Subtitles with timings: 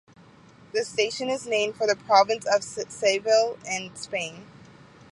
[0.73, 4.47] The station is named for the Province of Seville in Spain.